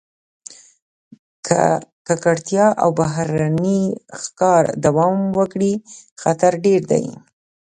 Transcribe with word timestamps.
که 1.45 1.61
ککړتیا 2.07 2.67
او 2.83 2.89
بهرني 2.99 3.81
ښکار 4.21 4.63
دوام 4.85 5.15
وکړي، 5.37 5.73
خطر 6.21 6.51
ډېر 6.65 6.81
دی. 6.91 7.05